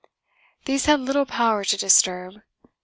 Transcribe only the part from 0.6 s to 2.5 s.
These had little power to disturb.